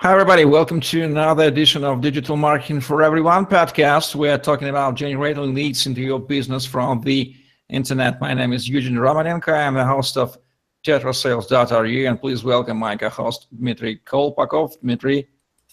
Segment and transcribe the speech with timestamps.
[0.00, 0.44] Hi, everybody.
[0.44, 4.14] Welcome to another edition of Digital Marketing for Everyone podcast.
[4.14, 7.34] We are talking about generating leads into your business from the
[7.70, 8.20] internet.
[8.20, 9.54] My name is Eugene Romanenko.
[9.54, 10.36] I am the host of
[10.84, 14.78] tetrasales.ru, and please welcome my co-host Dmitry Kolpakov.
[14.80, 15.28] Dmitry,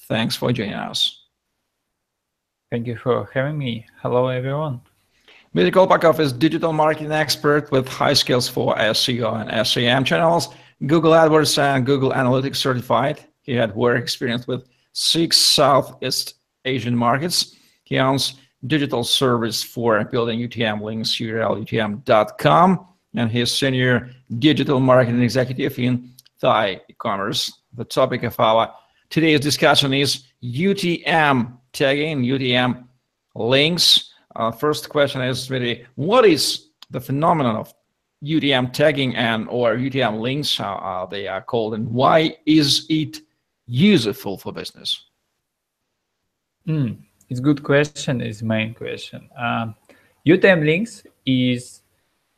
[0.07, 1.25] thanks for joining us.
[2.71, 3.85] Thank you for having me.
[4.01, 4.79] Hello, everyone.
[5.53, 10.47] Dmitry Kolpakov is digital marketing expert with high skills for SEO and SEM channels,
[10.87, 13.19] Google AdWords and Google Analytics certified.
[13.43, 17.55] He had work experience with six Southeast Asian markets.
[17.83, 25.21] He owns digital service for building UTM links, URL, UTM.com, and he's senior digital marketing
[25.21, 27.51] executive in Thai e-commerce.
[27.75, 28.73] The topic of our
[29.09, 32.85] today's discussion is UTM tagging, UTM
[33.35, 34.11] links.
[34.35, 37.73] Uh, first question is really, what is the phenomenon of
[38.23, 43.19] UTM tagging and or UTM links, how uh, they are called, and why is it
[43.67, 45.05] useful for business?
[46.67, 46.97] Mm,
[47.29, 48.21] it's good question.
[48.21, 49.29] Is main question.
[50.25, 51.81] UTM links is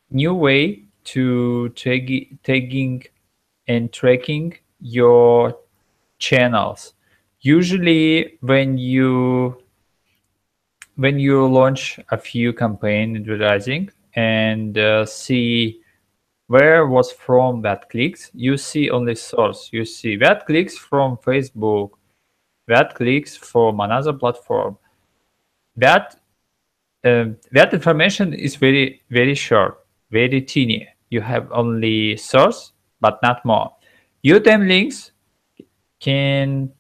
[0.10, 3.04] new way to tag, tagging
[3.68, 5.58] and tracking your
[6.18, 6.94] channels.
[7.42, 9.62] Usually, when you
[10.96, 15.82] when you launch a few campaign advertising and uh, see
[16.48, 18.32] where was from that clicks?
[18.34, 19.70] You see only source.
[19.72, 21.92] You see that clicks from facebook.
[22.68, 24.78] That clicks from another platform.
[25.76, 26.20] That
[27.04, 30.88] uh, that information is very very short very teeny.
[31.10, 33.72] You have only source but not more.
[34.24, 35.12] Utm links
[36.00, 36.72] can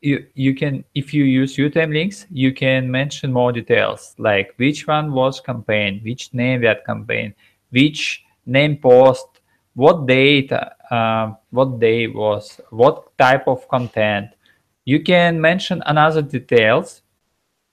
[0.00, 4.86] you you can if you use utm links you can mention more details like which
[4.86, 7.34] one was campaign which name that campaign
[7.70, 9.26] which name post,
[9.74, 10.52] what date,
[10.90, 14.30] uh, what day was, what type of content.
[14.84, 17.02] You can mention another details,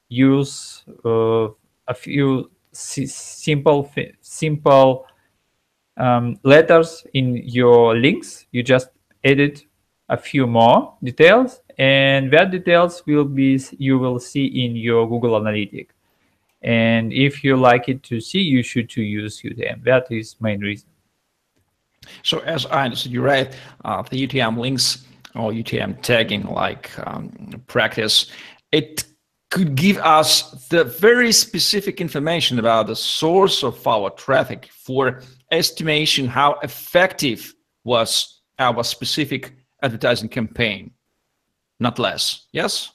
[0.09, 1.48] use uh,
[1.88, 3.89] a few simple
[4.22, 5.08] simple
[5.98, 8.45] um, letters in your links.
[8.52, 8.89] You just
[9.23, 9.66] edit
[10.10, 15.39] a few more details and that details will be you will see in your Google
[15.39, 15.95] Analytics.
[16.65, 19.83] And if you like it to see, you should to use UTM.
[19.83, 20.89] That is main reason.
[22.23, 23.55] So as I understood you right,
[23.86, 25.05] uh, the UTM links
[25.36, 28.31] or UTM tagging like um, practice,
[28.71, 29.05] it
[29.52, 35.21] could give us the very specific information about the source of our traffic for
[35.52, 40.89] estimation how effective was our specific advertising campaign,
[41.80, 42.48] not less.
[42.52, 42.92] Yes?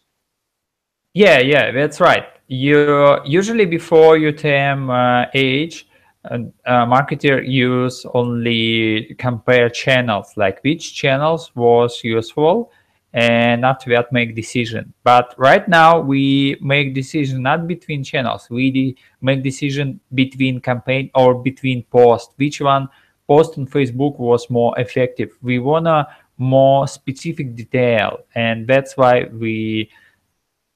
[1.15, 5.87] Yeah, yeah, that's right you usually before UTM uh, age,
[6.25, 12.73] uh, marketer use only compare channels, like which channels was useful,
[13.13, 14.93] and after that make decision.
[15.05, 18.49] But right now we make decision not between channels.
[18.51, 22.33] We make decision between campaign or between post.
[22.37, 22.89] Which one
[23.29, 25.31] post on Facebook was more effective?
[25.41, 29.89] We wanna more specific detail, and that's why we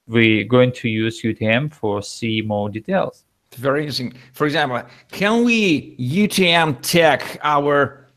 [0.07, 3.25] we're going to use UTM for see more details.
[3.57, 4.15] Very interesting.
[4.33, 4.83] For example,
[5.13, 8.09] can we UTM tag our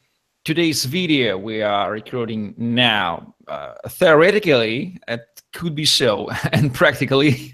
[0.43, 3.35] today's video we are recording now?
[3.47, 5.21] Uh, theoretically, it
[5.53, 7.53] could be so, and practically.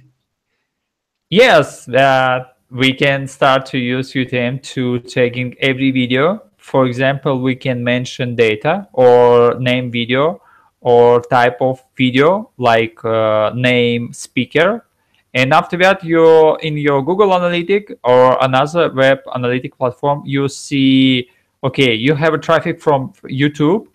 [1.30, 6.44] Yes, that we can start to use UTM to tagging every video.
[6.58, 10.43] For example, we can mention data or name video
[10.84, 14.86] or type of video like uh, name speaker.
[15.34, 21.28] And after that you in your google analytic or another web analytic platform you see
[21.64, 23.88] okay you have a traffic from youtube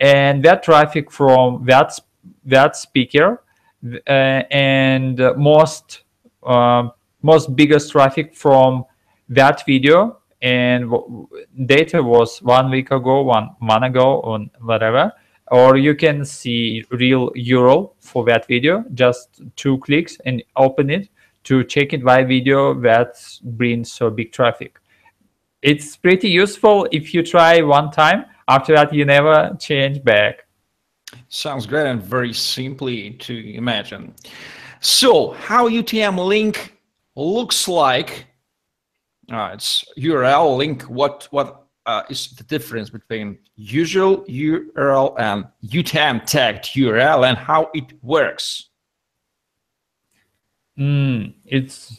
[0.00, 1.98] and that traffic from that
[2.46, 3.42] that speaker
[4.06, 4.10] uh,
[4.50, 6.04] and most
[6.44, 6.88] uh,
[7.20, 8.84] most biggest traffic from
[9.28, 10.90] that video and
[11.66, 15.12] data was one week ago one month ago or whatever
[15.50, 21.08] or you can see real URL for that video, just two clicks and open it
[21.44, 24.78] to check it by video that brings so big traffic.
[25.62, 28.26] It's pretty useful if you try one time.
[28.46, 30.46] After that, you never change back.
[31.28, 34.14] Sounds great and very simply to imagine.
[34.80, 36.78] So how UTM link
[37.16, 38.26] looks like,
[39.32, 46.24] uh, it's URL link, what, what uh, is the difference between usual URL and UTM
[46.26, 48.68] tagged URL and how it works?
[50.78, 51.98] Mm, it's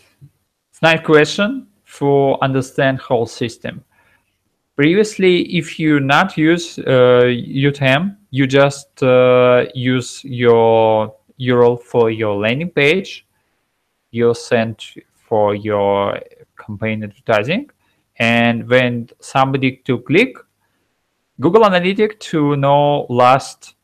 [0.70, 3.84] it's nice question for understand whole system.
[4.76, 7.26] previously, if you not use uh,
[7.66, 13.26] UTM, you just uh, use your URL for your landing page.
[14.12, 14.76] You send
[15.28, 16.22] for your
[16.58, 17.70] campaign advertising,
[18.20, 20.36] and when somebody to click,
[21.40, 23.76] Google Analytics to know last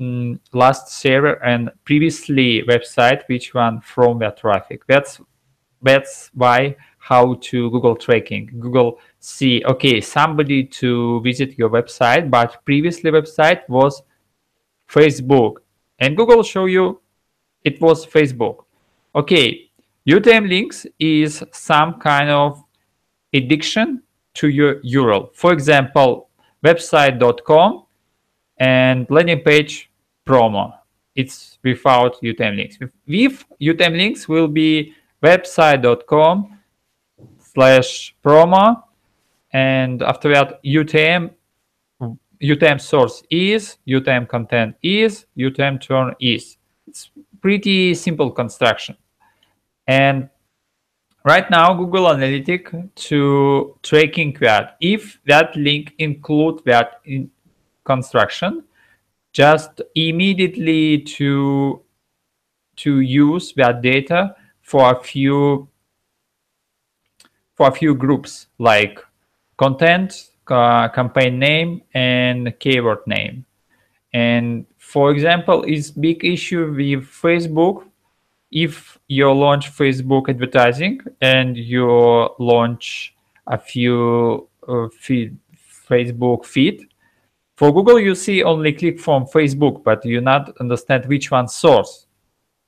[0.00, 4.82] mm, last server and previously website which one from that traffic.
[4.88, 5.20] That's
[5.80, 8.50] that's why how to Google tracking.
[8.58, 14.02] Google see okay somebody to visit your website, but previously website was
[14.88, 15.56] Facebook,
[16.00, 17.00] and Google show you
[17.62, 18.64] it was Facebook.
[19.14, 19.70] Okay,
[20.08, 22.63] UTM links is some kind of
[23.34, 24.02] addiction
[24.34, 25.34] to your URL.
[25.34, 26.28] For example,
[26.64, 27.84] website.com
[28.58, 29.90] and landing page
[30.26, 30.72] promo.
[31.14, 32.78] It's without UTM links.
[32.80, 32.90] With
[33.60, 36.58] UTM links will be website.com
[37.38, 38.82] slash promo
[39.52, 41.30] and after that UTM
[42.42, 46.58] UTM source is, UTM content is, UTM term is.
[46.86, 47.10] It's
[47.40, 48.96] pretty simple construction.
[49.86, 50.28] And
[51.24, 54.76] right now google analytics to tracking that.
[54.80, 57.30] If that link include that in
[57.84, 58.64] construction
[59.32, 61.82] just immediately to
[62.76, 65.68] to use that data for a few
[67.54, 68.98] for a few groups like
[69.56, 73.44] content uh, campaign name and keyword name.
[74.12, 77.84] And for example is big issue with facebook
[78.54, 81.86] if you launch Facebook advertising and you
[82.38, 83.14] launch
[83.48, 85.36] a few uh, feed,
[85.90, 86.86] Facebook feed,
[87.56, 92.06] for Google you see only click from Facebook, but you not understand which one source.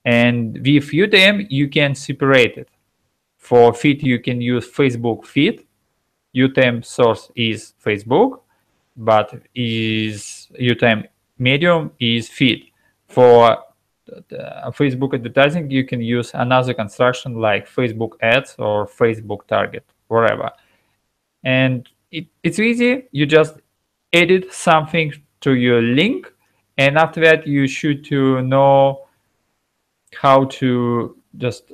[0.05, 2.69] And with UTM you can separate it.
[3.39, 5.67] For feed you can use Facebook feed.
[6.35, 8.41] UTM source is Facebook,
[8.97, 11.07] but is UTM
[11.39, 12.73] medium is feed.
[13.09, 13.59] For
[14.09, 20.51] Uh, Facebook advertising, you can use another construction like Facebook ads or Facebook target, whatever.
[21.45, 23.09] And it, it's easy.
[23.11, 23.55] You just
[24.13, 26.33] edit something to your link.
[26.79, 29.07] And after that, you should to know
[30.15, 31.73] how to just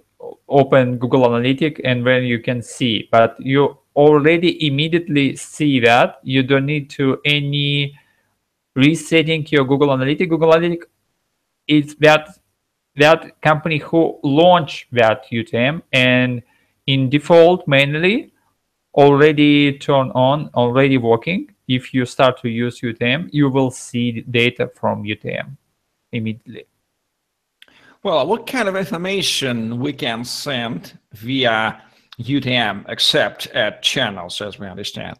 [0.48, 3.08] open Google Analytics and when you can see.
[3.10, 6.20] But you already immediately see that.
[6.22, 7.98] You don't need to any
[8.74, 10.28] resetting your Google Analytics.
[10.28, 10.84] Google Analytics
[11.68, 12.28] it's that
[12.96, 16.42] that company who launched that UTM and
[16.86, 18.32] in default mainly
[18.94, 21.50] already turn on, already working.
[21.68, 25.56] If you start to use UTM, you will see data from UTM
[26.12, 26.66] immediately.
[28.02, 31.80] Well, what kind of information we can send via
[32.20, 35.16] UTM except at channels, as we understand?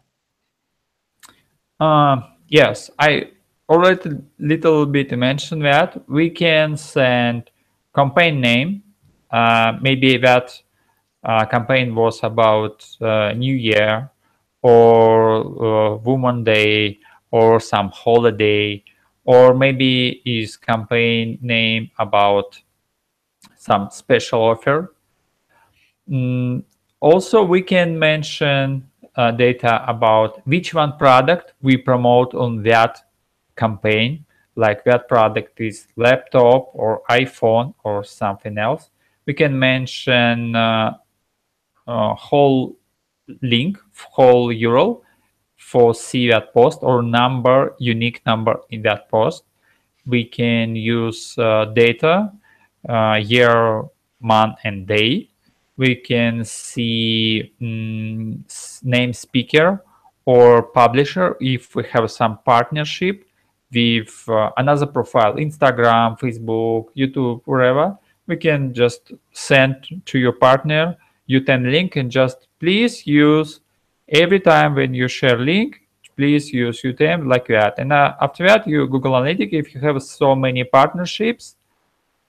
[1.79, 3.31] Uh, yes, I
[3.69, 7.49] already little bit mentioned that we can send
[7.95, 8.83] campaign name.
[9.31, 10.61] Uh, maybe that
[11.23, 14.09] uh, campaign was about uh, New Year
[14.61, 16.99] or uh, Woman Day
[17.31, 18.83] or some holiday,
[19.25, 22.61] or maybe is campaign name about
[23.55, 24.93] some special offer.
[26.09, 26.63] Mm,
[26.99, 33.01] also, we can mention uh, data about which one product we promote on that
[33.55, 38.89] campaign, like that product is laptop or iPhone or something else,
[39.25, 40.93] we can mention uh,
[41.87, 42.75] a whole
[43.41, 43.77] link,
[44.11, 45.01] whole URL
[45.57, 49.43] for see that post or number, unique number in that post.
[50.05, 52.31] We can use uh, data,
[52.87, 53.83] uh, year,
[54.19, 55.29] month, and day.
[55.77, 59.83] We can see mm, name speaker
[60.25, 63.25] or publisher if we have some partnership
[63.73, 70.97] with uh, another profile, Instagram, Facebook, YouTube, wherever, we can just send to your partner
[71.29, 73.61] UTM link and just please use
[74.09, 75.81] every time when you share link,
[76.15, 77.79] please use UTM like that.
[77.79, 81.55] And uh, after that, you Google Analytics, if you have so many partnerships,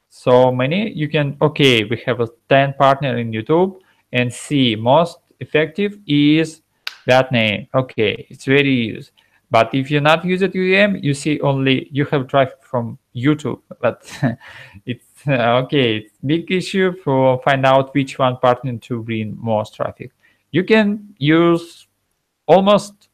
[0.08, 3.80] so many, you can, okay, we have a 10 partner in YouTube
[4.12, 6.62] and see most effective is
[7.06, 7.66] that name.
[7.74, 9.10] Okay, it's very easy.
[9.50, 13.60] But if you're not use it UTM, you see only you have traffic from YouTube.
[13.80, 14.02] But
[14.86, 15.98] it's uh, okay.
[15.98, 20.12] It's big issue for find out which one partner to bring most traffic.
[20.50, 21.86] You can use
[22.46, 23.08] almost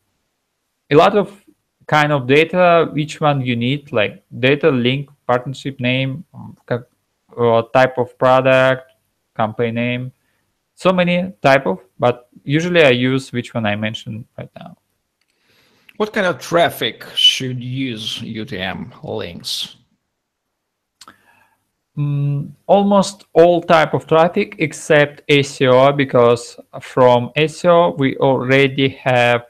[0.90, 1.44] a lot of
[1.86, 2.88] kind of data.
[2.92, 6.24] Which one you need, like data link, partnership name,
[7.36, 8.92] or type of product,
[9.36, 10.12] campaign name.
[10.80, 14.78] so many type of, but usually I use which one I mentioned right now.
[16.00, 19.76] What kind of traffic should use UTM links?
[21.94, 29.44] Mm, almost all type of traffic except SEO because from SEO we already have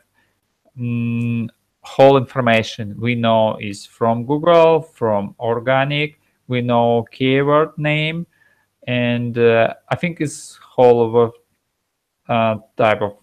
[0.76, 1.48] mm,
[1.82, 8.26] whole information we know is from Google, from organic, we know keyword name,
[8.88, 11.32] and uh, I think it's whole of
[12.28, 13.18] uh, type of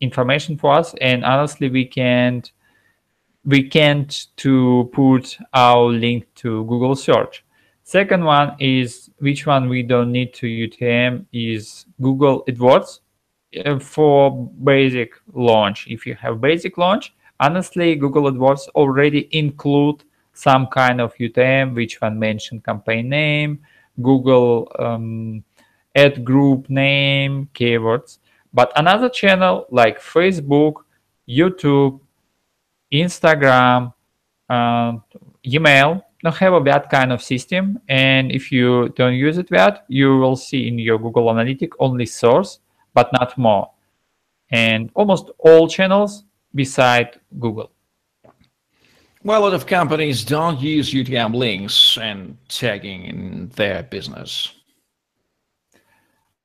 [0.00, 0.94] information for us.
[1.02, 2.50] And honestly, we can't
[3.44, 7.44] we can't to put our link to Google search.
[7.82, 13.00] Second one is which one we don't need to UTM is Google AdWords
[13.64, 15.88] uh, for basic launch.
[15.88, 22.00] If you have basic launch, honestly, Google AdWords already include some kind of UTM, which
[22.00, 23.60] one mentioned campaign name,
[24.00, 25.44] Google um,
[25.96, 28.18] ad group name, keywords.
[28.54, 30.84] But another channel like Facebook,
[31.28, 32.00] YouTube,
[32.92, 33.92] Instagram,
[34.48, 34.92] uh,
[35.46, 37.80] email don't have that kind of system.
[37.88, 42.06] And if you don't use it that, you will see in your Google Analytics only
[42.06, 42.60] source,
[42.94, 43.70] but not more.
[44.50, 47.72] And almost all channels beside Google.
[49.24, 54.52] Well, a lot of companies don't use UTM links and tagging in their business.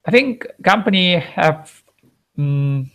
[0.06, 1.84] I think company have
[2.38, 2.90] um,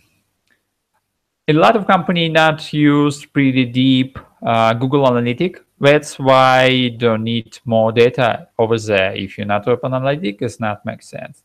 [1.47, 5.59] a lot of company not use pretty deep uh, Google Analytics.
[5.79, 9.13] That's why you don't need more data over there.
[9.13, 11.43] If you're not open Analytics, it's not make sense.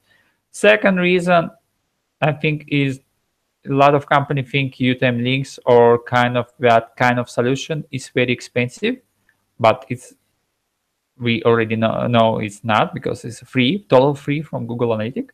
[0.53, 1.51] Second reason,
[2.21, 3.01] I think, is
[3.69, 8.09] a lot of company think UTM links or kind of that kind of solution is
[8.09, 8.97] very expensive,
[9.59, 10.15] but it's
[11.19, 15.31] we already know, know it's not because it's free, total free from Google Analytics.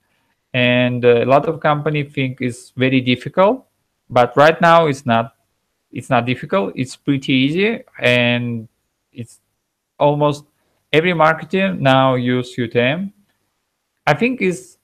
[0.54, 3.66] And a lot of company think it's very difficult,
[4.08, 5.34] but right now it's not.
[5.92, 6.72] It's not difficult.
[6.74, 8.68] It's pretty easy, and
[9.12, 9.40] it's
[9.98, 10.44] almost
[10.92, 13.12] every marketer now use UTM.
[14.06, 14.76] I think is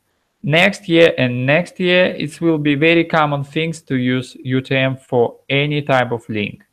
[0.43, 5.37] next year and next year it will be very common things to use UTM for
[5.49, 6.65] any type of link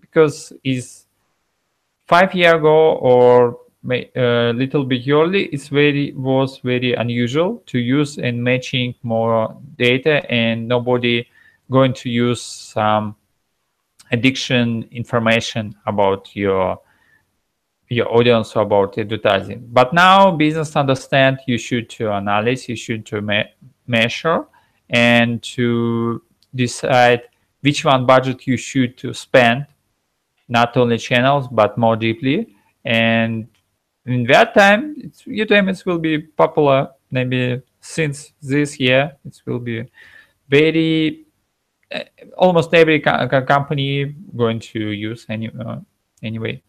[0.00, 1.06] because is
[2.06, 3.58] five year ago or
[3.90, 9.56] a uh, little bit early it's very was very unusual to use and matching more
[9.76, 11.26] data and nobody
[11.70, 13.16] going to use some
[14.10, 16.80] addiction information about your
[17.88, 19.66] your audience about advertising.
[19.72, 23.44] But now business understand you should to analyze, you should to me
[23.86, 24.46] measure
[24.88, 26.22] and to
[26.54, 27.22] decide
[27.62, 29.66] which one budget you should to spend,
[30.48, 32.54] not only channels, but more deeply.
[32.84, 33.48] And
[34.06, 35.26] in that time, it's,
[35.84, 36.90] will be popular.
[37.10, 39.84] Maybe since this year, it will be
[40.48, 41.26] very,
[42.36, 45.78] almost every co company going to use any, uh,
[46.22, 46.62] anyway.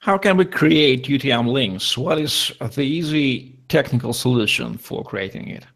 [0.00, 1.98] How can we create UTM links?
[1.98, 5.66] What is the easy technical solution for creating it?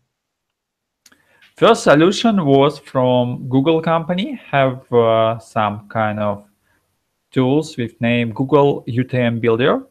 [1.56, 6.46] First solution was from Google company, have uh, some kind of
[7.30, 9.82] tools with name Google UTM Builder.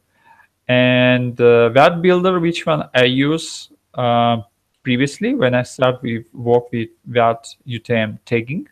[0.68, 4.38] And uh, that builder, which one I use uh,
[4.84, 8.68] previously when I start with work with that UTM tagging.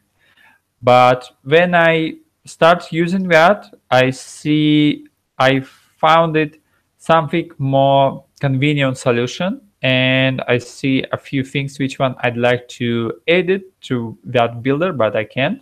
[0.81, 5.61] But when I start using that, I see I
[5.97, 6.61] found it
[6.97, 13.13] something more convenient solution and I see a few things which one I'd like to
[13.27, 15.61] edit to that builder, but I can't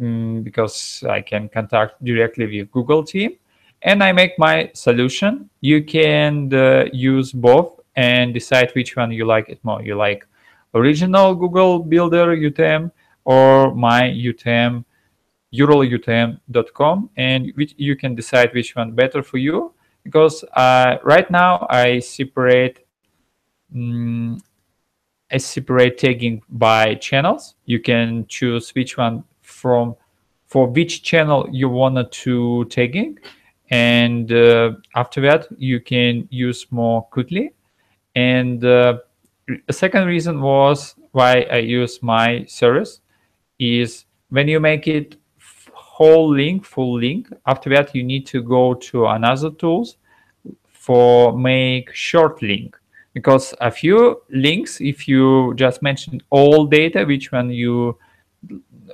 [0.00, 3.36] um, because I can contact directly with Google team
[3.82, 5.50] and I make my solution.
[5.60, 9.82] You can uh, use both and decide which one you like it more.
[9.82, 10.24] You like
[10.72, 12.92] original Google Builder UTM
[13.24, 14.84] or my UTM
[15.52, 19.74] urlutm.com and which you can decide which one better for you
[20.04, 22.86] because uh, right now I separate
[23.74, 24.38] um,
[25.32, 27.56] I separate tagging by channels.
[27.64, 29.96] You can choose which one from
[30.46, 33.18] for which channel you wanted to tagging
[33.70, 37.54] and uh, after that you can use more quickly
[38.14, 38.98] and uh,
[39.68, 43.00] a second reason was why I use my service
[43.58, 45.16] is when you make it
[45.98, 47.28] whole link, full link.
[47.46, 49.96] After that, you need to go to another tools
[50.70, 52.76] for make short link
[53.14, 57.98] because a few links, if you just mention all data, which one you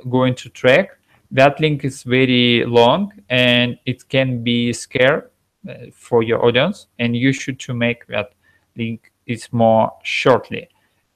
[0.09, 0.99] going to track,
[1.31, 5.31] that link is very long and it can be scare
[5.69, 8.33] uh, for your audience and you should to make that
[8.77, 10.69] link is more shortly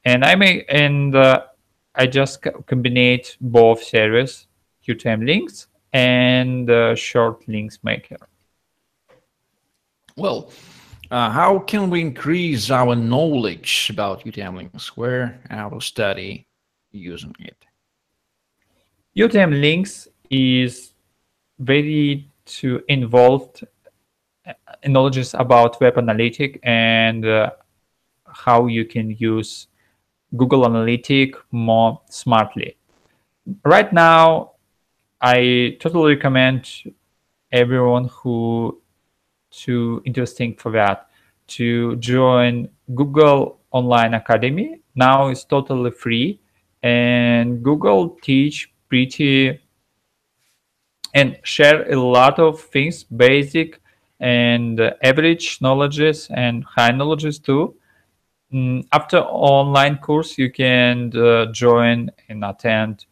[0.05, 1.45] and I may and uh,
[1.95, 4.47] I just combine both service
[4.87, 8.17] UTM links and uh, short links maker.
[10.17, 10.51] Well,
[11.11, 14.97] uh, how can we increase our knowledge about UTM links?
[14.97, 16.47] Where to study
[16.91, 17.65] using it?
[19.17, 20.93] UTM links is
[21.59, 23.65] very to involved
[24.87, 27.51] knowledge about web analytic and uh,
[28.27, 29.69] how you can use
[30.37, 32.77] Google Analytic more smartly.
[33.65, 34.53] Right now,
[35.21, 36.69] I totally recommend
[37.51, 38.81] everyone who
[39.51, 41.09] too interesting for that
[41.49, 44.81] to join Google Online Academy.
[44.95, 46.41] Now it's totally free,
[46.83, 49.59] and Google teach pretty
[51.15, 53.81] and share a lot of things, basic
[54.21, 57.75] and average knowledges and high knowledges too.
[58.53, 63.07] Mm, after online course, you can uh, join and attend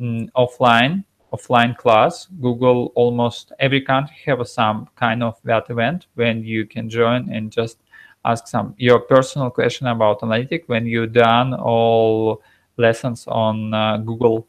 [0.00, 2.26] mm, offline offline class.
[2.40, 7.50] Google almost every country have some kind of that event when you can join and
[7.50, 7.78] just
[8.24, 12.42] ask some your personal question about analytic when you done all
[12.76, 14.46] lessons on uh, Google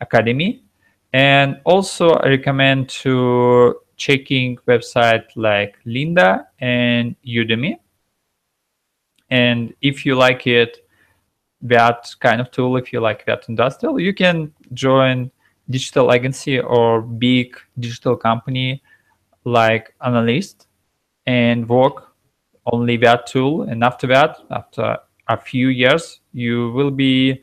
[0.00, 0.62] Academy.
[1.12, 7.76] And also I recommend to checking website like Lynda and Udemy.
[9.30, 10.78] And if you like it,
[11.62, 15.30] that kind of tool, if you like that industrial, you can join
[15.70, 18.82] digital agency or big digital company
[19.44, 20.66] like analyst
[21.26, 22.12] and work
[22.66, 27.40] only that tool and after that after a few years you will be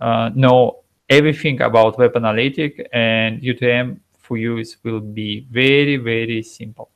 [0.00, 6.42] uh, know everything about web analytic and utm for you is will be very very
[6.42, 6.90] simple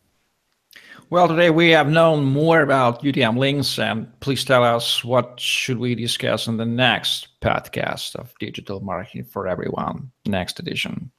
[1.10, 5.78] well, today we have known more about UTM links, and please tell us what should
[5.78, 11.10] we discuss in the next podcast of Digital Marketing for Everyone, next edition.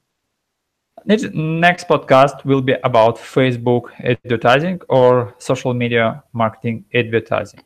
[1.06, 7.64] Next podcast will be about Facebook advertising or social media marketing advertising.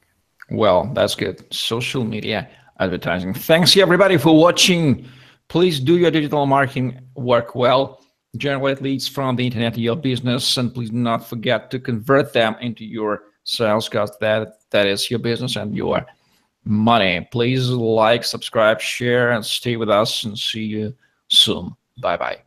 [0.51, 1.45] Well, that's good.
[1.53, 2.49] Social media
[2.81, 3.35] advertising.
[3.35, 5.07] Thanks everybody for watching.
[5.49, 8.01] Please do your digital marketing work well
[8.37, 12.33] generate leads from the internet to your business and please do not forget to convert
[12.33, 16.05] them into your sales because that that is your business and your
[16.65, 17.27] money.
[17.31, 20.95] Please like subscribe share and stay with us and see you
[21.29, 21.75] soon.
[21.99, 22.39] Bye bye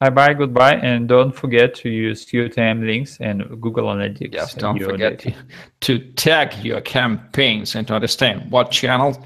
[0.00, 4.80] bye bye goodbye and don't forget to use UTM links and google analytics yes don't
[4.80, 5.34] forget to,
[5.80, 9.24] to tag your campaigns and to understand what channel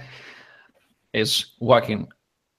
[1.12, 2.08] is working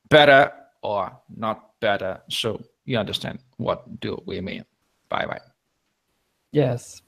[0.09, 0.51] better
[0.83, 2.21] or not better.
[2.29, 4.63] So you understand what do we mean
[5.09, 5.39] bye bye
[6.51, 7.01] yes